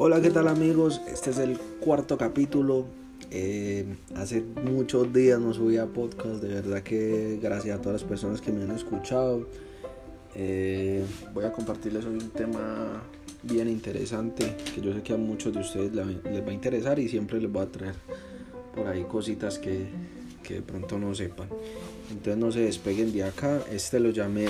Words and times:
Hola, 0.00 0.22
¿qué 0.22 0.30
tal 0.30 0.46
amigos? 0.46 1.00
Este 1.08 1.30
es 1.30 1.38
el 1.38 1.58
cuarto 1.80 2.16
capítulo. 2.16 2.86
Eh, 3.32 3.84
hace 4.14 4.44
muchos 4.62 5.12
días 5.12 5.40
no 5.40 5.52
subía 5.52 5.86
podcast, 5.86 6.40
de 6.40 6.54
verdad 6.54 6.84
que 6.84 7.40
gracias 7.42 7.76
a 7.76 7.82
todas 7.82 8.02
las 8.02 8.08
personas 8.08 8.40
que 8.40 8.52
me 8.52 8.62
han 8.62 8.70
escuchado. 8.70 9.48
Eh, 10.36 11.04
voy 11.34 11.44
a 11.46 11.50
compartirles 11.50 12.04
hoy 12.04 12.14
un 12.14 12.30
tema 12.30 13.02
bien 13.42 13.68
interesante 13.68 14.56
que 14.72 14.80
yo 14.80 14.94
sé 14.94 15.02
que 15.02 15.14
a 15.14 15.16
muchos 15.16 15.52
de 15.52 15.58
ustedes 15.58 15.92
les 15.92 16.46
va 16.46 16.50
a 16.50 16.52
interesar 16.52 17.00
y 17.00 17.08
siempre 17.08 17.40
les 17.40 17.50
voy 17.50 17.64
a 17.64 17.66
traer 17.66 17.96
por 18.76 18.86
ahí 18.86 19.02
cositas 19.02 19.58
que, 19.58 19.88
que 20.44 20.54
de 20.54 20.62
pronto 20.62 20.96
no 20.96 21.12
sepan. 21.12 21.48
Entonces 22.12 22.36
no 22.36 22.52
se 22.52 22.60
despeguen 22.60 23.12
de 23.12 23.24
acá. 23.24 23.62
Este 23.72 23.98
lo 23.98 24.10
llamé 24.10 24.46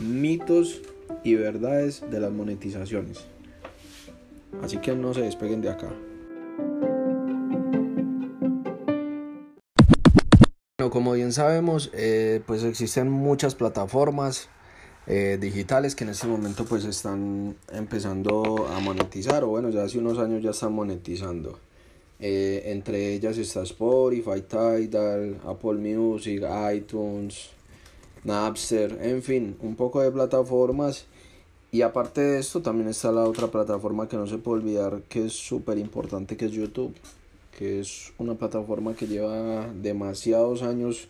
mitos 0.00 0.80
y 1.22 1.36
verdades 1.36 2.02
de 2.10 2.18
las 2.18 2.32
monetizaciones. 2.32 3.37
Así 4.62 4.78
que 4.78 4.94
no 4.94 5.14
se 5.14 5.22
despeguen 5.22 5.60
de 5.60 5.70
acá. 5.70 5.88
Como 10.90 11.12
bien 11.12 11.32
sabemos, 11.32 11.90
eh, 11.92 12.40
pues 12.46 12.64
existen 12.64 13.10
muchas 13.10 13.54
plataformas 13.54 14.48
eh, 15.06 15.38
digitales 15.40 15.94
que 15.94 16.04
en 16.04 16.10
este 16.10 16.26
momento 16.26 16.64
pues 16.64 16.84
están 16.84 17.56
empezando 17.72 18.68
a 18.68 18.80
monetizar 18.80 19.44
o 19.44 19.48
bueno 19.48 19.70
ya 19.70 19.82
hace 19.84 19.98
unos 19.98 20.18
años 20.18 20.42
ya 20.42 20.50
están 20.50 20.72
monetizando 20.72 21.58
eh, 22.20 22.62
entre 22.66 23.14
ellas 23.14 23.38
está 23.38 23.62
Spotify, 23.62 24.42
Tidal, 24.42 25.40
Apple 25.46 25.74
Music, 25.74 26.42
iTunes, 26.74 27.50
Napster, 28.24 28.98
en 29.00 29.22
fin, 29.22 29.56
un 29.60 29.76
poco 29.76 30.02
de 30.02 30.10
plataformas 30.10 31.06
y 31.70 31.82
aparte 31.82 32.20
de 32.20 32.38
esto, 32.38 32.62
también 32.62 32.88
está 32.88 33.12
la 33.12 33.24
otra 33.24 33.48
plataforma 33.48 34.08
que 34.08 34.16
no 34.16 34.26
se 34.26 34.38
puede 34.38 34.62
olvidar 34.62 35.02
que 35.08 35.26
es 35.26 35.34
súper 35.34 35.78
importante, 35.78 36.36
que 36.36 36.46
es 36.46 36.52
YouTube, 36.52 36.94
que 37.56 37.80
es 37.80 38.12
una 38.18 38.34
plataforma 38.34 38.94
que 38.94 39.06
lleva 39.06 39.68
demasiados 39.74 40.62
años 40.62 41.08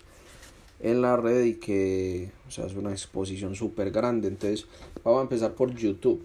en 0.80 1.02
la 1.02 1.16
red 1.16 1.44
y 1.44 1.54
que 1.54 2.30
o 2.48 2.50
sea, 2.50 2.66
es 2.66 2.74
una 2.74 2.90
exposición 2.90 3.54
súper 3.54 3.90
grande. 3.90 4.28
Entonces, 4.28 4.66
vamos 5.04 5.20
a 5.20 5.22
empezar 5.22 5.54
por 5.54 5.74
YouTube. 5.74 6.22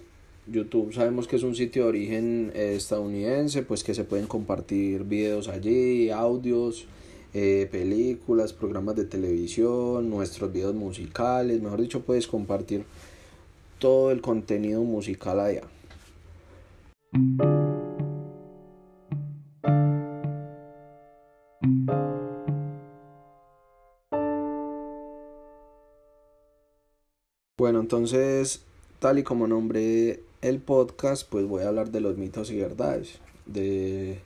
YouTube 0.47 0.93
sabemos 0.93 1.27
que 1.27 1.37
es 1.37 1.43
un 1.43 1.55
sitio 1.55 1.83
de 1.83 1.89
origen 1.89 2.51
eh, 2.55 2.73
estadounidense, 2.75 3.61
pues 3.61 3.83
que 3.83 3.93
se 3.93 4.03
pueden 4.03 4.27
compartir 4.27 5.03
videos 5.03 5.47
allí, 5.47 6.09
audios, 6.09 6.85
eh, 7.33 7.67
películas, 7.71 8.51
programas 8.51 8.95
de 8.95 9.05
televisión, 9.05 10.09
nuestros 10.09 10.51
videos 10.51 10.75
musicales, 10.75 11.61
mejor 11.61 11.81
dicho, 11.81 12.01
puedes 12.01 12.27
compartir 12.27 12.83
todo 13.83 14.11
el 14.11 14.21
contenido 14.21 14.81
musical 14.81 15.41
allá. 15.41 15.63
Bueno, 27.57 27.81
entonces, 27.81 28.61
tal 28.99 29.19
y 29.19 29.23
como 29.23 29.47
nombré 29.47 30.23
el 30.41 30.61
podcast, 30.61 31.27
pues 31.29 31.45
voy 31.45 31.63
a 31.63 31.67
hablar 31.67 31.91
de 31.91 31.99
los 31.99 32.17
mitos 32.17 32.51
y 32.51 32.59
verdades, 32.61 33.19
de, 33.45 34.21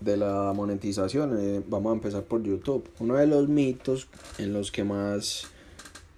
de 0.00 0.16
la 0.18 0.52
monetización. 0.54 1.34
Eh, 1.40 1.62
vamos 1.66 1.92
a 1.92 1.94
empezar 1.94 2.24
por 2.24 2.42
YouTube. 2.42 2.86
Uno 2.98 3.14
de 3.14 3.26
los 3.26 3.48
mitos 3.48 4.08
en 4.36 4.52
los 4.52 4.70
que 4.70 4.84
más 4.84 5.50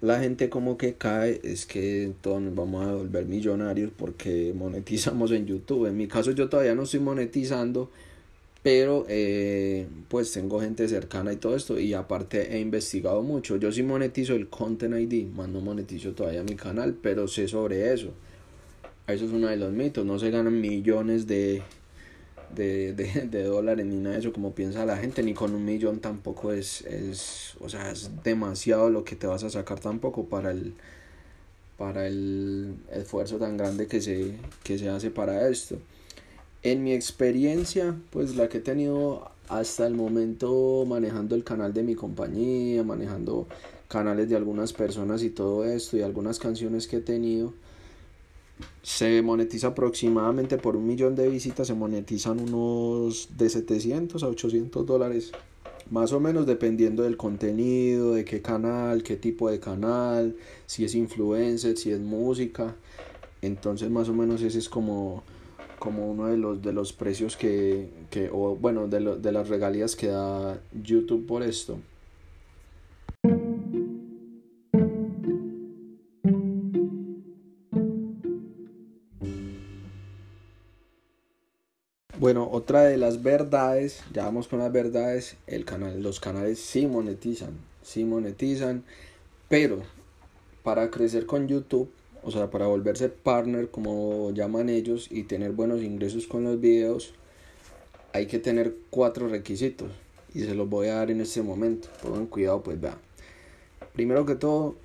la 0.03 0.19
gente 0.19 0.49
como 0.49 0.77
que 0.77 0.95
cae 0.95 1.39
es 1.45 1.65
que 1.65 2.11
nos 2.25 2.55
vamos 2.55 2.85
a 2.85 2.93
volver 2.93 3.25
millonarios 3.25 3.89
porque 3.95 4.53
monetizamos 4.55 5.31
en 5.31 5.45
YouTube. 5.45 5.85
En 5.85 5.95
mi 5.95 6.07
caso 6.07 6.31
yo 6.31 6.49
todavía 6.49 6.75
no 6.75 6.83
estoy 6.83 6.99
monetizando, 6.99 7.89
pero 8.63 9.05
eh, 9.07 9.87
pues 10.09 10.33
tengo 10.33 10.59
gente 10.59 10.89
cercana 10.89 11.31
y 11.31 11.37
todo 11.37 11.55
esto 11.55 11.79
y 11.79 11.93
aparte 11.93 12.53
he 12.53 12.59
investigado 12.59 13.23
mucho. 13.23 13.55
Yo 13.55 13.71
sí 13.71 13.81
monetizo 13.81 14.35
el 14.35 14.49
Content 14.49 14.93
ID, 14.93 15.27
más 15.27 15.47
no 15.47 15.61
monetizo 15.61 16.11
todavía 16.11 16.43
mi 16.43 16.55
canal, 16.55 16.97
pero 17.01 17.29
sé 17.29 17.47
sobre 17.47 17.93
eso. 17.93 18.09
Eso 19.07 19.23
es 19.23 19.31
uno 19.31 19.47
de 19.47 19.55
los 19.55 19.71
mitos, 19.71 20.05
no 20.05 20.19
se 20.19 20.31
ganan 20.31 20.59
millones 20.59 21.27
de, 21.27 21.61
de, 22.55 22.93
de, 22.93 23.27
de, 23.27 23.43
dólares 23.43 23.85
ni 23.85 23.97
nada 23.97 24.15
de 24.15 24.21
eso 24.21 24.33
como 24.33 24.53
piensa 24.53 24.85
la 24.85 24.97
gente, 24.97 25.23
ni 25.23 25.33
con 25.33 25.53
un 25.53 25.65
millón 25.65 25.99
tampoco 25.99 26.51
es, 26.51 26.81
es, 26.81 27.55
o 27.59 27.69
sea, 27.69 27.91
es 27.91 28.11
demasiado 28.23 28.89
lo 28.89 29.03
que 29.03 29.15
te 29.15 29.27
vas 29.27 29.43
a 29.43 29.49
sacar 29.49 29.79
tampoco 29.79 30.25
para 30.25 30.51
el, 30.51 30.73
para 31.77 32.07
el 32.07 32.75
esfuerzo 32.91 33.37
tan 33.37 33.57
grande 33.57 33.87
que 33.87 34.01
se, 34.01 34.35
que 34.63 34.77
se 34.77 34.89
hace 34.89 35.11
para 35.11 35.49
esto. 35.49 35.77
En 36.61 36.83
mi 36.83 36.93
experiencia, 36.93 37.95
pues 38.09 38.35
la 38.35 38.47
que 38.47 38.59
he 38.59 38.61
tenido 38.61 39.29
hasta 39.49 39.85
el 39.85 39.93
momento 39.93 40.85
manejando 40.87 41.35
el 41.35 41.43
canal 41.43 41.73
de 41.73 41.83
mi 41.83 41.95
compañía, 41.95 42.83
manejando 42.83 43.47
canales 43.87 44.29
de 44.29 44.35
algunas 44.35 44.73
personas 44.73 45.23
y 45.23 45.29
todo 45.29 45.65
esto 45.65 45.97
y 45.97 46.01
algunas 46.01 46.39
canciones 46.39 46.87
que 46.87 46.97
he 46.97 47.01
tenido, 47.01 47.53
se 48.81 49.21
monetiza 49.21 49.67
aproximadamente 49.67 50.57
por 50.57 50.75
un 50.75 50.85
millón 50.85 51.15
de 51.15 51.29
visitas, 51.29 51.67
se 51.67 51.73
monetizan 51.73 52.39
unos 52.39 53.29
de 53.37 53.49
700 53.49 54.23
a 54.23 54.27
800 54.27 54.85
dólares, 54.85 55.31
más 55.89 56.11
o 56.11 56.19
menos 56.19 56.45
dependiendo 56.45 57.03
del 57.03 57.17
contenido, 57.17 58.13
de 58.13 58.25
qué 58.25 58.41
canal, 58.41 59.03
qué 59.03 59.15
tipo 59.15 59.49
de 59.49 59.59
canal, 59.59 60.35
si 60.65 60.85
es 60.85 60.95
influencer, 60.95 61.77
si 61.77 61.91
es 61.91 61.99
música. 61.99 62.75
Entonces 63.41 63.89
más 63.89 64.09
o 64.09 64.13
menos 64.13 64.41
ese 64.41 64.59
es 64.59 64.69
como, 64.69 65.23
como 65.79 66.09
uno 66.09 66.27
de 66.27 66.37
los, 66.37 66.61
de 66.61 66.73
los 66.73 66.93
precios 66.93 67.37
que, 67.37 67.89
que 68.09 68.29
o 68.31 68.55
bueno, 68.55 68.87
de, 68.87 68.99
lo, 69.01 69.17
de 69.17 69.31
las 69.31 69.49
regalías 69.49 69.95
que 69.95 70.07
da 70.07 70.61
YouTube 70.71 71.25
por 71.25 71.43
esto. 71.43 71.77
De 82.81 82.97
las 82.97 83.23
verdades, 83.23 84.03
ya 84.13 84.25
vamos 84.25 84.47
con 84.47 84.59
las 84.59 84.71
verdades, 84.71 85.37
el 85.47 85.65
canal, 85.65 86.01
los 86.01 86.19
canales 86.19 86.59
sí 86.59 86.87
monetizan, 86.87 87.53
sí 87.81 88.03
monetizan, 88.03 88.83
pero 89.49 89.83
para 90.63 90.89
crecer 90.89 91.25
con 91.25 91.47
YouTube, 91.47 91.89
o 92.23 92.31
sea, 92.31 92.49
para 92.49 92.67
volverse 92.67 93.09
partner 93.09 93.69
como 93.69 94.31
llaman 94.31 94.69
ellos 94.69 95.07
y 95.11 95.23
tener 95.23 95.51
buenos 95.51 95.81
ingresos 95.81 96.25
con 96.25 96.43
los 96.43 96.59
videos, 96.59 97.13
hay 98.13 98.27
que 98.27 98.39
tener 98.39 98.75
cuatro 98.89 99.27
requisitos 99.27 99.91
y 100.33 100.41
se 100.41 100.55
los 100.55 100.69
voy 100.69 100.87
a 100.87 100.95
dar 100.95 101.11
en 101.11 101.21
este 101.21 101.41
momento. 101.41 101.89
Pongan 102.01 102.27
cuidado, 102.27 102.61
pues 102.61 102.79
vea. 102.79 102.97
Primero 103.93 104.25
que 104.25 104.35
todo, 104.35 104.75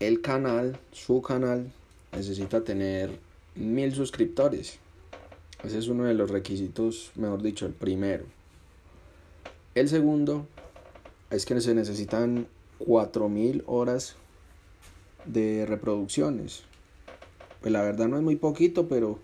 el 0.00 0.20
canal, 0.20 0.78
su 0.92 1.22
canal, 1.22 1.72
necesita 2.12 2.64
tener 2.64 3.10
mil 3.54 3.94
suscriptores. 3.94 4.78
Ese 5.66 5.80
es 5.80 5.88
uno 5.88 6.04
de 6.04 6.14
los 6.14 6.30
requisitos, 6.30 7.10
mejor 7.16 7.42
dicho, 7.42 7.66
el 7.66 7.72
primero. 7.72 8.24
El 9.74 9.88
segundo 9.88 10.46
es 11.28 11.44
que 11.44 11.60
se 11.60 11.74
necesitan 11.74 12.46
4.000 12.78 13.64
horas 13.66 14.14
de 15.24 15.66
reproducciones. 15.66 16.62
Pues 17.60 17.72
la 17.72 17.82
verdad 17.82 18.06
no 18.06 18.16
es 18.16 18.22
muy 18.22 18.36
poquito, 18.36 18.86
pero 18.86 19.18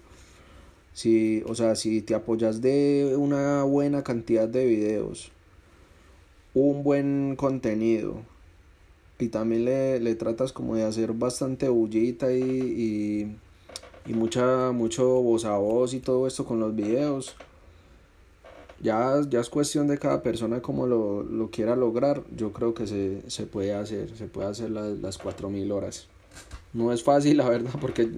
si, 0.92 1.44
o 1.46 1.54
sea, 1.54 1.76
si 1.76 2.02
te 2.02 2.16
apoyas 2.16 2.60
de 2.60 3.14
una 3.16 3.62
buena 3.62 4.02
cantidad 4.02 4.48
de 4.48 4.66
videos, 4.66 5.30
un 6.54 6.82
buen 6.82 7.36
contenido 7.36 8.16
y 9.20 9.28
también 9.28 9.64
le, 9.64 10.00
le 10.00 10.16
tratas 10.16 10.52
como 10.52 10.74
de 10.74 10.82
hacer 10.82 11.12
bastante 11.12 11.68
bullita 11.68 12.32
y, 12.32 12.42
y 12.42 13.36
y 14.06 14.14
mucha 14.14 14.72
mucho 14.72 15.06
voz 15.22 15.44
a 15.44 15.56
voz 15.56 15.94
y 15.94 16.00
todo 16.00 16.26
esto 16.26 16.44
con 16.44 16.60
los 16.60 16.74
videos. 16.74 17.34
Ya, 18.80 19.20
ya 19.28 19.40
es 19.40 19.48
cuestión 19.48 19.86
de 19.86 19.96
cada 19.96 20.22
persona 20.22 20.60
como 20.60 20.86
lo, 20.86 21.22
lo 21.22 21.50
quiera 21.50 21.76
lograr. 21.76 22.22
Yo 22.36 22.52
creo 22.52 22.74
que 22.74 22.86
se, 22.86 23.22
se 23.30 23.46
puede 23.46 23.74
hacer 23.74 24.16
se 24.16 24.26
puede 24.26 24.48
hacer 24.48 24.70
las, 24.70 24.98
las 24.98 25.18
4000 25.18 25.70
horas. 25.70 26.08
No 26.72 26.92
es 26.92 27.02
fácil 27.02 27.36
la 27.36 27.48
verdad 27.48 27.72
porque 27.80 28.08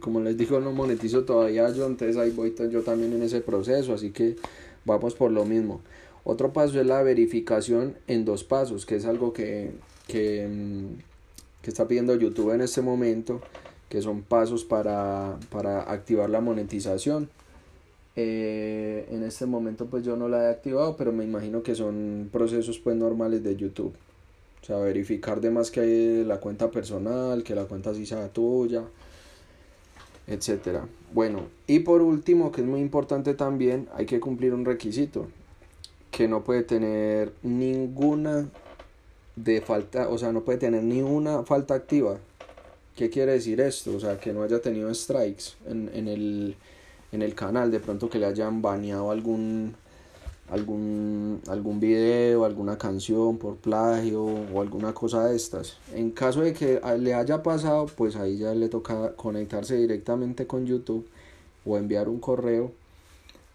como 0.00 0.20
les 0.20 0.36
digo 0.36 0.60
no 0.60 0.72
monetizo 0.72 1.24
todavía 1.24 1.70
yo 1.70 1.86
entonces 1.86 2.16
ahí 2.16 2.30
voy 2.30 2.54
yo 2.70 2.82
también 2.82 3.12
en 3.14 3.22
ese 3.22 3.40
proceso 3.40 3.94
así 3.94 4.10
que 4.10 4.36
vamos 4.84 5.14
por 5.14 5.32
lo 5.32 5.44
mismo. 5.44 5.80
Otro 6.24 6.52
paso 6.52 6.80
es 6.80 6.86
la 6.86 7.02
verificación 7.02 7.96
en 8.06 8.24
dos 8.24 8.44
pasos 8.44 8.86
que 8.86 8.96
es 8.96 9.06
algo 9.06 9.32
que, 9.32 9.72
que, 10.06 10.48
que 11.62 11.70
está 11.70 11.88
pidiendo 11.88 12.14
youtube 12.14 12.54
en 12.54 12.60
este 12.60 12.80
momento 12.80 13.40
que 13.92 14.00
son 14.00 14.22
pasos 14.22 14.64
para, 14.64 15.36
para 15.50 15.82
activar 15.82 16.30
la 16.30 16.40
monetización. 16.40 17.28
Eh, 18.16 19.06
en 19.10 19.22
este 19.22 19.44
momento 19.44 19.84
pues 19.84 20.02
yo 20.02 20.16
no 20.16 20.28
la 20.28 20.44
he 20.44 20.50
activado, 20.50 20.96
pero 20.96 21.12
me 21.12 21.24
imagino 21.24 21.62
que 21.62 21.74
son 21.74 22.30
procesos 22.32 22.78
pues 22.78 22.96
normales 22.96 23.44
de 23.44 23.54
YouTube. 23.54 23.92
O 24.62 24.64
sea, 24.64 24.78
verificar 24.78 25.42
de 25.42 25.50
más 25.50 25.70
que 25.70 25.80
hay 25.80 26.24
la 26.24 26.40
cuenta 26.40 26.70
personal, 26.70 27.42
que 27.42 27.54
la 27.54 27.66
cuenta 27.66 27.92
sí 27.92 28.06
sea 28.06 28.28
tuya. 28.28 28.82
etcétera. 30.26 30.88
Bueno, 31.12 31.48
y 31.66 31.80
por 31.80 32.00
último, 32.00 32.50
que 32.50 32.62
es 32.62 32.66
muy 32.66 32.80
importante 32.80 33.34
también, 33.34 33.88
hay 33.94 34.06
que 34.06 34.20
cumplir 34.20 34.54
un 34.54 34.64
requisito, 34.64 35.26
que 36.10 36.28
no 36.28 36.44
puede 36.44 36.62
tener 36.62 37.34
ninguna 37.42 38.48
de 39.36 39.60
falta, 39.60 40.08
o 40.08 40.16
sea, 40.16 40.32
no 40.32 40.40
puede 40.40 40.56
tener 40.56 40.82
ni 40.82 41.02
una 41.02 41.42
falta 41.42 41.74
activa. 41.74 42.16
¿Qué 42.96 43.08
quiere 43.08 43.32
decir 43.32 43.60
esto? 43.60 43.96
O 43.96 44.00
sea, 44.00 44.18
que 44.18 44.32
no 44.32 44.42
haya 44.42 44.60
tenido 44.60 44.92
strikes 44.94 45.44
en, 45.66 45.90
en, 45.94 46.08
el, 46.08 46.56
en 47.10 47.22
el 47.22 47.34
canal, 47.34 47.70
de 47.70 47.80
pronto 47.80 48.10
que 48.10 48.18
le 48.18 48.26
hayan 48.26 48.60
baneado 48.60 49.10
algún, 49.10 49.74
algún, 50.50 51.40
algún 51.48 51.80
video, 51.80 52.44
alguna 52.44 52.76
canción 52.76 53.38
por 53.38 53.56
plagio 53.56 54.22
o 54.24 54.60
alguna 54.60 54.92
cosa 54.92 55.26
de 55.26 55.36
estas. 55.36 55.78
En 55.94 56.10
caso 56.10 56.42
de 56.42 56.52
que 56.52 56.80
le 56.98 57.14
haya 57.14 57.42
pasado, 57.42 57.86
pues 57.86 58.16
ahí 58.16 58.38
ya 58.38 58.54
le 58.54 58.68
toca 58.68 59.14
conectarse 59.16 59.76
directamente 59.76 60.46
con 60.46 60.66
YouTube 60.66 61.08
o 61.64 61.78
enviar 61.78 62.08
un 62.10 62.20
correo 62.20 62.72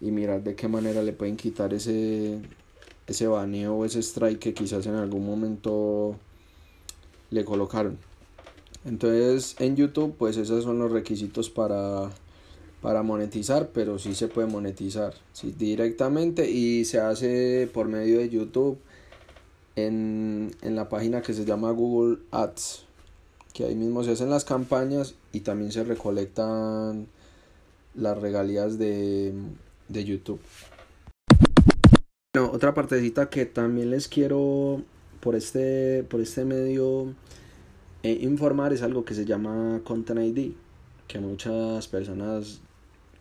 y 0.00 0.10
mirar 0.10 0.42
de 0.42 0.56
qué 0.56 0.66
manera 0.66 1.02
le 1.02 1.12
pueden 1.12 1.36
quitar 1.36 1.72
ese, 1.74 2.40
ese 3.06 3.26
baneo 3.28 3.76
o 3.76 3.84
ese 3.84 4.00
strike 4.00 4.40
que 4.40 4.54
quizás 4.54 4.86
en 4.86 4.94
algún 4.94 5.24
momento 5.24 6.16
le 7.30 7.44
colocaron. 7.44 8.07
Entonces 8.84 9.56
en 9.58 9.76
YouTube 9.76 10.14
pues 10.18 10.36
esos 10.36 10.64
son 10.64 10.78
los 10.78 10.90
requisitos 10.90 11.50
para, 11.50 12.10
para 12.80 13.02
monetizar, 13.02 13.70
pero 13.72 13.98
sí 13.98 14.14
se 14.14 14.28
puede 14.28 14.48
monetizar 14.48 15.14
directamente 15.58 16.50
y 16.50 16.84
se 16.84 17.00
hace 17.00 17.68
por 17.72 17.88
medio 17.88 18.18
de 18.18 18.28
YouTube 18.28 18.78
en, 19.76 20.54
en 20.62 20.76
la 20.76 20.88
página 20.88 21.22
que 21.22 21.34
se 21.34 21.44
llama 21.44 21.70
Google 21.70 22.18
Ads, 22.30 22.84
que 23.52 23.64
ahí 23.64 23.74
mismo 23.74 24.04
se 24.04 24.12
hacen 24.12 24.30
las 24.30 24.44
campañas 24.44 25.14
y 25.32 25.40
también 25.40 25.72
se 25.72 25.84
recolectan 25.84 27.06
las 27.94 28.18
regalías 28.18 28.78
de, 28.78 29.32
de 29.88 30.04
YouTube. 30.04 30.40
Otra 32.38 32.74
partecita 32.74 33.28
que 33.28 33.46
también 33.46 33.90
les 33.90 34.06
quiero 34.06 34.82
por 35.20 35.34
este, 35.34 36.04
por 36.04 36.20
este 36.20 36.44
medio 36.44 37.14
eh, 38.02 38.18
informar 38.22 38.72
es 38.72 38.82
algo 38.82 39.04
que 39.04 39.14
se 39.14 39.24
llama 39.24 39.80
Content 39.84 40.20
ID, 40.20 40.52
que 41.06 41.18
muchas 41.18 41.88
personas 41.88 42.60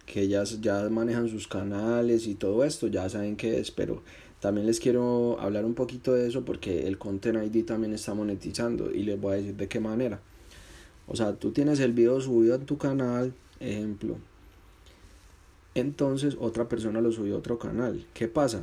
que 0.05 0.21
ellas 0.21 0.61
ya 0.61 0.87
manejan 0.89 1.27
sus 1.29 1.47
canales 1.47 2.27
y 2.27 2.35
todo 2.35 2.63
esto 2.63 2.87
ya 2.87 3.09
saben 3.09 3.35
qué 3.35 3.59
es, 3.59 3.71
pero 3.71 4.01
también 4.39 4.67
les 4.67 4.79
quiero 4.79 5.39
hablar 5.39 5.65
un 5.65 5.73
poquito 5.73 6.13
de 6.13 6.27
eso 6.27 6.45
porque 6.45 6.87
el 6.87 6.97
Content 6.97 7.43
ID 7.43 7.65
también 7.65 7.93
está 7.93 8.13
monetizando 8.13 8.91
y 8.91 9.03
les 9.03 9.19
voy 9.19 9.33
a 9.33 9.35
decir 9.37 9.55
de 9.55 9.67
qué 9.67 9.79
manera. 9.79 10.21
O 11.07 11.15
sea, 11.15 11.33
tú 11.35 11.51
tienes 11.51 11.79
el 11.79 11.93
video 11.93 12.21
subido 12.21 12.55
en 12.55 12.65
tu 12.65 12.77
canal, 12.77 13.33
ejemplo. 13.59 14.17
Entonces 15.73 16.37
otra 16.39 16.69
persona 16.69 17.01
lo 17.01 17.11
subió 17.11 17.35
a 17.35 17.39
otro 17.39 17.57
canal. 17.57 18.05
¿Qué 18.13 18.27
pasa? 18.27 18.61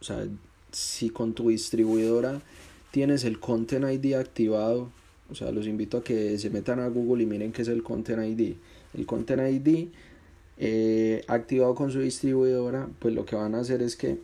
O 0.00 0.04
sea, 0.04 0.26
si 0.72 1.10
con 1.10 1.34
tu 1.34 1.48
distribuidora 1.48 2.42
tienes 2.90 3.24
el 3.24 3.40
Content 3.40 3.84
ID 3.90 4.14
activado, 4.14 4.90
o 5.30 5.34
sea, 5.34 5.50
los 5.50 5.66
invito 5.66 5.98
a 5.98 6.04
que 6.04 6.38
se 6.38 6.50
metan 6.50 6.80
a 6.80 6.88
Google 6.88 7.22
y 7.22 7.26
miren 7.26 7.52
qué 7.52 7.62
es 7.62 7.68
el 7.68 7.82
Content 7.82 8.22
ID. 8.24 8.54
El 8.94 9.06
Content 9.06 9.42
ID 9.42 9.88
eh, 10.58 11.24
activado 11.28 11.74
con 11.74 11.90
su 11.90 12.00
distribuidora, 12.00 12.88
pues 12.98 13.14
lo 13.14 13.24
que 13.24 13.36
van 13.36 13.54
a 13.54 13.60
hacer 13.60 13.82
es 13.82 13.96
que 13.96 14.18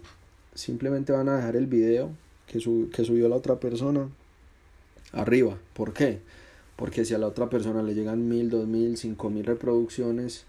simplemente 0.54 1.12
van 1.12 1.28
a 1.28 1.36
dejar 1.36 1.56
el 1.56 1.66
video 1.66 2.10
que, 2.46 2.58
que 2.58 3.04
subió 3.04 3.28
la 3.28 3.36
otra 3.36 3.60
persona 3.60 4.08
arriba. 5.12 5.58
¿Por 5.74 5.92
qué? 5.92 6.20
Porque 6.76 7.04
si 7.04 7.14
a 7.14 7.18
la 7.18 7.26
otra 7.26 7.50
persona 7.50 7.82
le 7.82 7.94
llegan 7.94 8.28
mil, 8.28 8.50
dos 8.50 8.66
mil, 8.66 8.96
cinco 8.96 9.30
mil 9.30 9.44
reproducciones, 9.44 10.44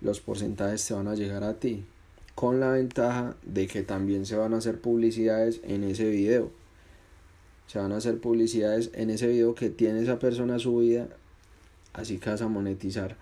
los 0.00 0.20
porcentajes 0.20 0.86
te 0.86 0.94
van 0.94 1.08
a 1.08 1.14
llegar 1.14 1.42
a 1.42 1.54
ti 1.54 1.84
con 2.36 2.60
la 2.60 2.70
ventaja 2.70 3.34
de 3.44 3.66
que 3.66 3.82
también 3.82 4.26
se 4.26 4.36
van 4.36 4.52
a 4.52 4.58
hacer 4.58 4.78
publicidades 4.78 5.60
en 5.64 5.82
ese 5.84 6.10
video. 6.10 6.50
Se 7.66 7.78
van 7.78 7.92
a 7.92 7.96
hacer 7.96 8.18
publicidades 8.18 8.90
en 8.94 9.10
ese 9.10 9.26
video 9.26 9.54
que 9.54 9.70
tiene 9.70 10.02
esa 10.02 10.18
persona 10.18 10.58
subida, 10.58 11.08
así 11.92 12.18
que 12.18 12.30
vas 12.30 12.42
a 12.42 12.48
monetizar 12.48 13.16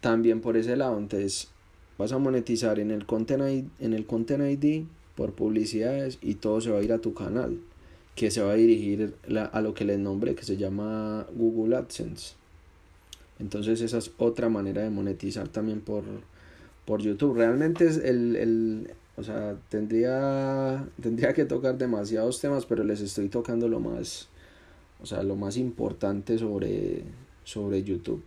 también 0.00 0.40
por 0.40 0.56
ese 0.56 0.76
lado. 0.76 0.98
Entonces 0.98 1.48
vas 1.98 2.12
a 2.12 2.18
monetizar 2.18 2.78
en 2.78 2.90
el 2.90 3.06
Content 3.06 3.42
ID, 3.42 3.64
en 3.80 3.94
el 3.94 4.06
Content 4.06 4.42
ID 4.42 4.84
por 5.16 5.32
publicidades 5.32 6.18
y 6.20 6.34
todo 6.34 6.60
se 6.60 6.70
va 6.70 6.78
a 6.78 6.82
ir 6.82 6.92
a 6.92 6.98
tu 6.98 7.14
canal, 7.14 7.58
que 8.14 8.30
se 8.30 8.42
va 8.42 8.52
a 8.52 8.56
dirigir 8.56 9.14
a 9.52 9.60
lo 9.60 9.74
que 9.74 9.84
les 9.84 9.98
nombre, 9.98 10.34
que 10.34 10.44
se 10.44 10.56
llama 10.56 11.26
Google 11.34 11.76
AdSense. 11.76 12.34
Entonces 13.38 13.80
esa 13.80 13.98
es 13.98 14.12
otra 14.18 14.48
manera 14.48 14.82
de 14.82 14.90
monetizar 14.90 15.48
también 15.48 15.80
por, 15.80 16.04
por 16.84 17.02
YouTube. 17.02 17.36
Realmente 17.36 17.86
es 17.86 17.96
el, 17.96 18.36
el 18.36 18.90
o 19.16 19.22
sea, 19.22 19.56
tendría, 19.68 20.86
tendría 21.00 21.32
que 21.34 21.44
tocar 21.44 21.76
demasiados 21.76 22.40
temas, 22.40 22.66
pero 22.66 22.82
les 22.82 23.00
estoy 23.00 23.28
tocando 23.28 23.68
lo 23.68 23.80
más, 23.80 24.28
o 25.02 25.06
sea, 25.06 25.22
lo 25.22 25.36
más 25.36 25.56
importante 25.56 26.38
sobre, 26.38 27.02
sobre 27.44 27.82
YouTube. 27.82 28.22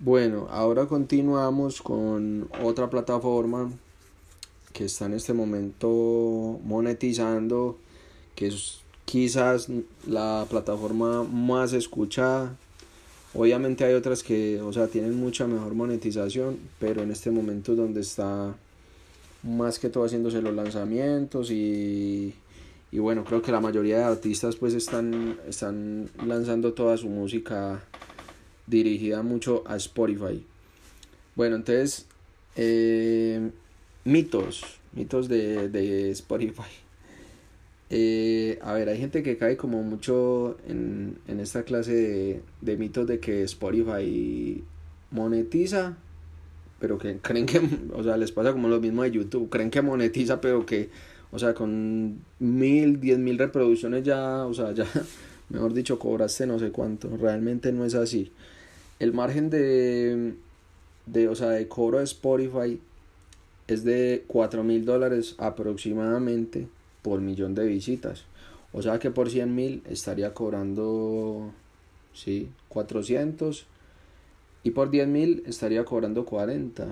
Bueno, 0.00 0.48
ahora 0.50 0.86
continuamos 0.86 1.82
con 1.82 2.48
otra 2.62 2.88
plataforma 2.88 3.70
que 4.72 4.86
está 4.86 5.06
en 5.06 5.14
este 5.14 5.34
momento 5.34 6.58
monetizando 6.64 7.76
que 8.34 8.46
es 8.46 8.80
quizás 9.08 9.68
la 10.06 10.46
plataforma 10.50 11.24
más 11.24 11.72
escuchada. 11.72 12.54
Obviamente 13.32 13.84
hay 13.84 13.94
otras 13.94 14.22
que, 14.22 14.60
o 14.60 14.70
sea, 14.70 14.88
tienen 14.88 15.18
mucha 15.18 15.46
mejor 15.46 15.74
monetización, 15.74 16.58
pero 16.78 17.02
en 17.02 17.10
este 17.10 17.30
momento 17.30 17.74
donde 17.74 18.02
está 18.02 18.54
más 19.42 19.78
que 19.78 19.88
todo 19.88 20.04
haciéndose 20.04 20.42
los 20.42 20.54
lanzamientos 20.54 21.50
y, 21.50 22.34
y 22.92 22.98
bueno, 22.98 23.24
creo 23.24 23.40
que 23.40 23.50
la 23.50 23.60
mayoría 23.60 23.96
de 23.96 24.04
artistas 24.04 24.56
pues 24.56 24.74
están, 24.74 25.38
están 25.48 26.10
lanzando 26.26 26.74
toda 26.74 26.98
su 26.98 27.08
música 27.08 27.82
dirigida 28.66 29.22
mucho 29.22 29.64
a 29.66 29.76
Spotify. 29.76 30.44
Bueno, 31.34 31.56
entonces, 31.56 32.04
eh, 32.56 33.50
mitos, 34.04 34.64
mitos 34.92 35.28
de, 35.28 35.70
de 35.70 36.10
Spotify. 36.10 36.87
Eh, 37.90 38.58
a 38.62 38.74
ver, 38.74 38.88
hay 38.88 38.98
gente 38.98 39.22
que 39.22 39.38
cae 39.38 39.56
como 39.56 39.82
mucho 39.82 40.58
en, 40.68 41.18
esta 41.26 41.62
clase 41.62 42.42
de, 42.60 42.76
mitos 42.76 43.06
de 43.06 43.18
que 43.18 43.44
Spotify 43.44 44.62
monetiza, 45.10 45.96
pero 46.80 46.98
que 46.98 47.18
creen 47.18 47.46
que, 47.46 47.60
o 47.94 48.02
sea, 48.02 48.16
les 48.16 48.32
pasa 48.32 48.52
como 48.52 48.68
lo 48.68 48.80
mismo 48.80 49.02
de 49.02 49.10
YouTube, 49.10 49.48
creen 49.48 49.70
que 49.70 49.80
monetiza, 49.82 50.40
pero 50.40 50.66
que, 50.66 50.90
o 51.30 51.38
sea, 51.38 51.54
con 51.54 52.20
mil, 52.38 53.00
diez 53.00 53.18
mil 53.18 53.38
reproducciones 53.38 54.04
ya, 54.04 54.44
o 54.44 54.52
sea, 54.52 54.72
ya, 54.72 54.86
mejor 55.48 55.72
dicho, 55.72 55.98
cobraste 55.98 56.46
no 56.46 56.58
sé 56.58 56.70
cuánto, 56.70 57.16
realmente 57.16 57.72
no 57.72 57.84
es 57.86 57.94
así. 57.94 58.32
El 58.98 59.12
margen 59.14 59.48
de, 59.48 60.34
de 61.06 61.28
o 61.28 61.34
sea, 61.34 61.50
de 61.50 61.68
cobro 61.68 61.98
de 61.98 62.04
Spotify 62.04 62.80
es 63.66 63.84
de 63.84 64.24
cuatro 64.26 64.64
mil 64.64 64.84
dólares 64.84 65.36
aproximadamente 65.38 66.68
por 67.08 67.20
millón 67.20 67.54
de 67.54 67.66
visitas. 67.66 68.24
O 68.72 68.82
sea 68.82 68.98
que 68.98 69.10
por 69.10 69.30
100 69.30 69.54
mil 69.54 69.82
estaría 69.88 70.34
cobrando, 70.34 71.50
sí, 72.12 72.50
400. 72.68 73.66
Y 74.62 74.70
por 74.72 74.90
10 74.90 75.08
mil 75.08 75.42
estaría 75.46 75.84
cobrando 75.84 76.26
40. 76.26 76.88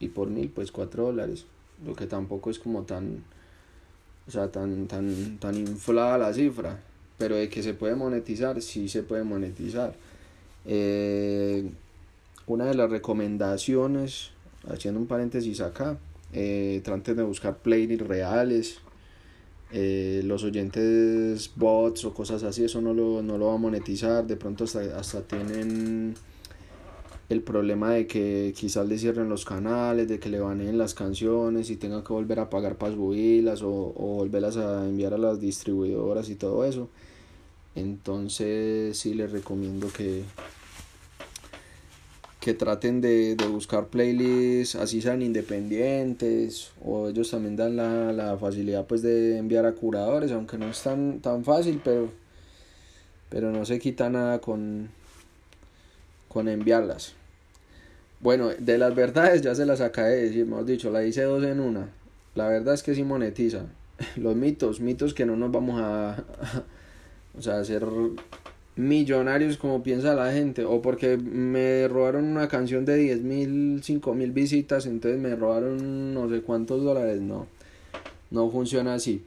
Y 0.00 0.08
por 0.08 0.28
mil, 0.28 0.50
pues 0.50 0.70
4 0.70 1.06
dólares. 1.06 1.46
Lo 1.86 1.94
que 1.94 2.06
tampoco 2.06 2.50
es 2.50 2.58
como 2.58 2.82
tan, 2.82 3.24
o 4.26 4.30
sea, 4.30 4.50
tan, 4.52 4.86
tan, 4.86 5.38
tan 5.38 5.56
inflada 5.56 6.18
la 6.18 6.34
cifra. 6.34 6.80
Pero 7.16 7.36
de 7.36 7.48
que 7.48 7.62
se 7.62 7.72
puede 7.72 7.94
monetizar, 7.94 8.60
sí 8.60 8.88
se 8.88 9.02
puede 9.02 9.24
monetizar. 9.24 9.94
Eh, 10.66 11.70
una 12.46 12.66
de 12.66 12.74
las 12.74 12.90
recomendaciones, 12.90 14.30
haciendo 14.68 15.00
un 15.00 15.06
paréntesis 15.06 15.60
acá, 15.62 15.96
eh, 16.34 16.82
traten 16.84 17.16
de 17.16 17.22
buscar 17.22 17.56
playlists 17.56 18.06
reales 18.06 18.80
eh, 19.70 20.22
los 20.24 20.44
oyentes 20.44 21.50
bots 21.56 22.04
o 22.04 22.14
cosas 22.14 22.42
así, 22.42 22.64
eso 22.64 22.80
no 22.80 22.94
lo, 22.94 23.22
no 23.22 23.38
lo 23.38 23.48
va 23.48 23.54
a 23.54 23.58
monetizar, 23.58 24.26
de 24.26 24.36
pronto 24.36 24.64
hasta, 24.64 24.80
hasta 24.98 25.22
tienen 25.22 26.14
el 27.28 27.42
problema 27.42 27.90
de 27.92 28.06
que 28.06 28.54
quizás 28.56 28.88
le 28.88 28.96
cierren 28.96 29.28
los 29.28 29.44
canales, 29.44 30.08
de 30.08 30.18
que 30.18 30.30
le 30.30 30.40
baneen 30.40 30.78
las 30.78 30.94
canciones 30.94 31.68
y 31.68 31.76
tenga 31.76 32.02
que 32.02 32.12
volver 32.12 32.40
a 32.40 32.48
pagar 32.48 32.76
para 32.76 32.94
subirlas 32.94 33.62
o, 33.62 33.70
o 33.70 34.14
volverlas 34.16 34.56
a 34.56 34.88
enviar 34.88 35.12
a 35.12 35.18
las 35.18 35.38
distribuidoras 35.38 36.30
y 36.30 36.36
todo 36.36 36.64
eso. 36.64 36.88
Entonces 37.74 38.98
sí 38.98 39.14
les 39.14 39.30
recomiendo 39.30 39.88
que, 39.92 40.22
que 42.48 42.54
traten 42.54 43.02
de, 43.02 43.36
buscar 43.52 43.88
playlists 43.88 44.74
así 44.74 45.02
sean 45.02 45.20
independientes 45.20 46.70
o 46.82 47.10
ellos 47.10 47.30
también 47.30 47.56
dan 47.56 47.76
la, 47.76 48.10
la, 48.10 48.38
facilidad 48.38 48.86
pues 48.86 49.02
de 49.02 49.36
enviar 49.36 49.66
a 49.66 49.72
curadores 49.72 50.32
aunque 50.32 50.56
no 50.56 50.70
es 50.70 50.82
tan, 50.82 51.20
tan 51.20 51.44
fácil 51.44 51.82
pero 51.84 52.10
pero 53.28 53.52
no 53.52 53.66
se 53.66 53.78
quita 53.78 54.08
nada 54.08 54.38
con 54.38 54.88
con 56.28 56.48
enviarlas. 56.48 57.12
Bueno 58.20 58.48
de 58.58 58.78
las 58.78 58.94
verdades 58.94 59.42
ya 59.42 59.54
se 59.54 59.66
las 59.66 59.82
acabé 59.82 60.30
de 60.30 60.40
hemos 60.40 60.64
dicho 60.64 60.90
la 60.90 61.04
hice 61.04 61.24
dos 61.24 61.44
en 61.44 61.60
una. 61.60 61.90
La 62.34 62.48
verdad 62.48 62.72
es 62.72 62.82
que 62.82 62.94
sí 62.94 63.04
monetiza. 63.04 63.66
Los 64.16 64.36
mitos 64.36 64.80
mitos 64.80 65.12
que 65.12 65.26
no 65.26 65.36
nos 65.36 65.52
vamos 65.52 65.82
a, 65.82 66.24
o 67.38 67.42
sea 67.42 67.58
hacer 67.58 67.84
millonarios 68.78 69.56
como 69.56 69.82
piensa 69.82 70.14
la 70.14 70.32
gente 70.32 70.64
o 70.64 70.80
porque 70.80 71.16
me 71.16 71.88
robaron 71.88 72.24
una 72.24 72.46
canción 72.46 72.84
de 72.84 72.96
10 72.96 73.22
mil, 73.22 73.80
5 73.82 74.14
mil 74.14 74.30
visitas, 74.30 74.86
entonces 74.86 75.20
me 75.20 75.34
robaron 75.34 76.14
no 76.14 76.28
sé 76.30 76.42
cuántos 76.42 76.84
dólares, 76.84 77.20
no, 77.20 77.48
no 78.30 78.48
funciona 78.50 78.94
así. 78.94 79.24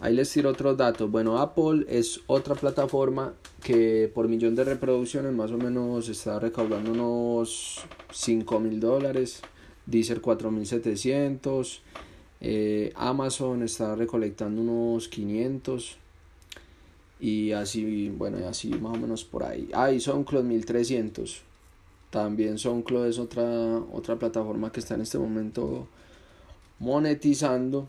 Ahí 0.00 0.14
les 0.14 0.32
tiro 0.32 0.50
otros 0.50 0.76
datos. 0.76 1.10
Bueno, 1.10 1.38
Apple 1.38 1.84
es 1.88 2.20
otra 2.26 2.54
plataforma 2.54 3.34
que 3.62 4.10
por 4.12 4.26
millón 4.26 4.54
de 4.54 4.64
reproducciones 4.64 5.32
más 5.32 5.50
o 5.52 5.58
menos 5.58 6.08
está 6.08 6.38
recaudando 6.40 6.90
unos 6.90 7.84
5 8.10 8.58
mil 8.58 8.80
dólares. 8.80 9.42
Deezer 9.84 10.22
4700. 10.22 11.82
Eh, 12.40 12.92
Amazon 12.96 13.62
está 13.62 13.94
recolectando 13.94 14.62
unos 14.62 15.08
500 15.08 15.98
y 17.24 17.52
así, 17.52 18.10
bueno, 18.10 18.38
y 18.38 18.42
así 18.42 18.68
más 18.68 18.98
o 18.98 19.00
menos 19.00 19.24
por 19.24 19.44
ahí. 19.44 19.70
Ah, 19.72 19.90
y 19.90 19.98
SoundCloud 19.98 20.44
1300. 20.44 21.40
También 22.10 22.58
SoundCloud 22.58 23.06
es 23.06 23.18
otra, 23.18 23.78
otra 23.92 24.16
plataforma 24.18 24.70
que 24.70 24.80
está 24.80 24.94
en 24.94 25.00
este 25.00 25.16
momento 25.16 25.88
monetizando. 26.80 27.88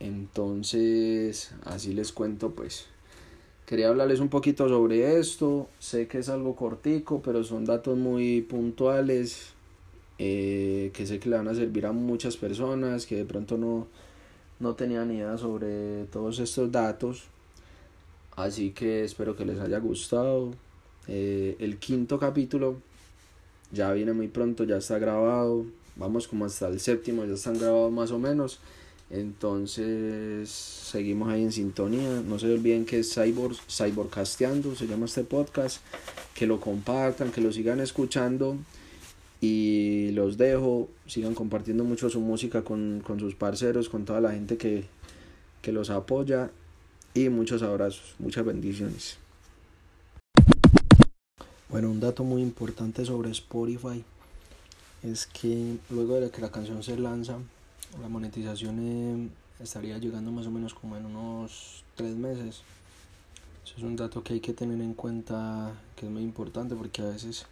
Entonces, 0.00 1.52
así 1.66 1.92
les 1.92 2.12
cuento 2.12 2.52
pues. 2.52 2.86
Quería 3.66 3.90
hablarles 3.90 4.20
un 4.20 4.30
poquito 4.30 4.70
sobre 4.70 5.18
esto. 5.18 5.68
Sé 5.78 6.08
que 6.08 6.20
es 6.20 6.30
algo 6.30 6.56
cortico, 6.56 7.20
pero 7.20 7.44
son 7.44 7.66
datos 7.66 7.98
muy 7.98 8.40
puntuales. 8.40 9.50
Eh, 10.18 10.92
que 10.94 11.04
sé 11.04 11.20
que 11.20 11.28
le 11.28 11.36
van 11.36 11.48
a 11.48 11.54
servir 11.54 11.84
a 11.84 11.92
muchas 11.92 12.38
personas 12.38 13.04
que 13.04 13.16
de 13.16 13.26
pronto 13.26 13.58
no, 13.58 13.86
no 14.60 14.76
tenían 14.76 15.10
idea 15.10 15.36
sobre 15.36 16.06
todos 16.06 16.38
estos 16.38 16.72
datos. 16.72 17.24
Así 18.36 18.70
que 18.70 19.04
espero 19.04 19.36
que 19.36 19.44
les 19.44 19.58
haya 19.60 19.78
gustado. 19.78 20.52
Eh, 21.08 21.56
el 21.58 21.78
quinto 21.78 22.18
capítulo 22.18 22.76
ya 23.72 23.92
viene 23.92 24.12
muy 24.12 24.28
pronto, 24.28 24.64
ya 24.64 24.78
está 24.78 24.98
grabado. 24.98 25.66
Vamos 25.96 26.26
como 26.28 26.46
hasta 26.46 26.68
el 26.68 26.80
séptimo, 26.80 27.24
ya 27.24 27.34
están 27.34 27.58
grabados 27.58 27.92
más 27.92 28.10
o 28.10 28.18
menos. 28.18 28.60
Entonces 29.10 30.48
seguimos 30.48 31.28
ahí 31.28 31.42
en 31.42 31.52
sintonía. 31.52 32.22
No 32.26 32.38
se 32.38 32.50
olviden 32.50 32.86
que 32.86 33.00
es 33.00 33.14
Cyborg, 33.14 33.56
Cyborgcasteando, 33.68 34.74
se 34.74 34.86
llama 34.86 35.04
este 35.04 35.24
podcast. 35.24 35.82
Que 36.34 36.46
lo 36.46 36.60
compartan, 36.60 37.30
que 37.30 37.42
lo 37.42 37.52
sigan 37.52 37.80
escuchando. 37.80 38.56
Y 39.42 40.12
los 40.12 40.38
dejo, 40.38 40.88
sigan 41.06 41.34
compartiendo 41.34 41.84
mucho 41.84 42.08
su 42.08 42.20
música 42.20 42.62
con, 42.62 43.02
con 43.04 43.20
sus 43.20 43.34
parceros, 43.34 43.88
con 43.88 44.04
toda 44.04 44.20
la 44.20 44.32
gente 44.32 44.56
que, 44.56 44.84
que 45.60 45.72
los 45.72 45.90
apoya 45.90 46.50
y 47.14 47.28
muchos 47.28 47.62
abrazos, 47.62 48.14
muchas 48.18 48.44
bendiciones. 48.44 49.18
Bueno, 51.68 51.90
un 51.90 52.00
dato 52.00 52.24
muy 52.24 52.42
importante 52.42 53.04
sobre 53.04 53.30
Spotify 53.30 54.04
es 55.02 55.26
que 55.26 55.76
luego 55.90 56.20
de 56.20 56.30
que 56.30 56.40
la 56.40 56.50
canción 56.50 56.82
se 56.82 56.96
lanza, 56.98 57.38
la 58.00 58.08
monetización 58.08 58.78
eh, 58.80 59.28
estaría 59.62 59.98
llegando 59.98 60.30
más 60.30 60.46
o 60.46 60.50
menos 60.50 60.74
como 60.74 60.96
en 60.96 61.06
unos 61.06 61.84
tres 61.94 62.14
meses. 62.14 62.62
Eso 63.64 63.74
es 63.76 63.82
un 63.82 63.96
dato 63.96 64.22
que 64.22 64.34
hay 64.34 64.40
que 64.40 64.52
tener 64.52 64.80
en 64.80 64.94
cuenta, 64.94 65.72
que 65.96 66.06
es 66.06 66.12
muy 66.12 66.22
importante 66.22 66.74
porque 66.74 67.02
a 67.02 67.06
veces 67.06 67.46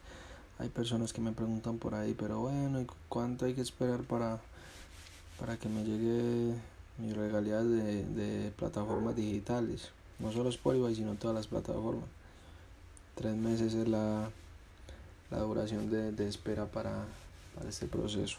hay 0.59 0.69
personas 0.69 1.13
que 1.13 1.21
me 1.21 1.33
preguntan 1.33 1.79
por 1.79 1.95
ahí, 1.95 2.15
pero 2.19 2.41
bueno, 2.41 2.85
¿cuánto 3.09 3.47
hay 3.47 3.55
que 3.55 3.63
esperar 3.63 4.03
para, 4.03 4.41
para 5.39 5.57
que 5.57 5.69
me 5.69 5.85
llegue 5.85 6.55
mis 7.01 7.17
regalías 7.17 7.65
de, 7.65 8.05
de 8.05 8.51
plataformas 8.53 9.17
digitales, 9.17 9.91
no 10.19 10.31
solo 10.33 10.51
Spotify, 10.51 10.95
sino 10.95 11.15
todas 11.15 11.35
las 11.35 11.47
plataformas. 11.47 12.05
Tres 13.15 13.37
meses 13.37 13.75
es 13.75 13.89
la, 13.89 14.31
la 15.31 15.39
duración 15.39 15.91
de, 15.91 16.13
de 16.13 16.29
espera 16.29 16.67
para, 16.67 17.05
para 17.55 17.69
este 17.69 17.87
proceso. 17.87 18.39